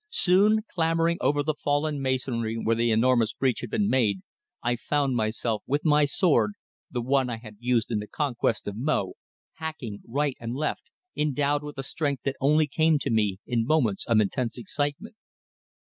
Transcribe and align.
Soon, 0.09 0.61
clambering 0.73 1.19
over 1.21 1.43
the 1.43 1.53
fallen 1.53 2.01
masonry 2.01 2.57
where 2.57 2.75
the 2.75 2.89
enormous 2.89 3.33
breach 3.33 3.59
had 3.61 3.69
been 3.69 3.87
made, 3.87 4.21
I 4.63 4.75
found 4.75 5.15
myself 5.15 5.61
with 5.67 5.85
my 5.85 6.05
sword, 6.05 6.53
the 6.89 7.03
one 7.03 7.29
I 7.29 7.37
had 7.37 7.57
used 7.59 7.91
in 7.91 7.99
the 7.99 8.07
conquest 8.07 8.67
of 8.67 8.75
Mo, 8.75 9.13
hacking 9.57 10.01
right 10.07 10.35
and 10.39 10.55
left, 10.55 10.89
endowed 11.15 11.61
with 11.61 11.77
a 11.77 11.83
strength 11.83 12.23
that 12.23 12.35
only 12.41 12.65
came 12.65 12.97
to 12.97 13.11
me 13.11 13.37
in 13.45 13.63
moments 13.63 14.03
of 14.07 14.19
intense 14.19 14.57
excitement. 14.57 15.17